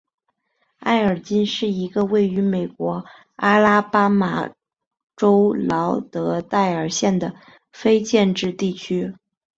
[0.79, 3.05] 埃尔金是一个位于美国
[3.35, 4.49] 阿拉巴马
[5.15, 7.35] 州劳德代尔县的
[7.71, 9.13] 非建制地区。